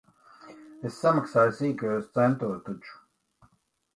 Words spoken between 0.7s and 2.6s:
Es samaksāju sīkajos centos